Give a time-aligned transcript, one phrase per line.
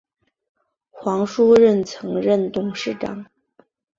[0.89, 3.27] 黄书锐曾任董事长。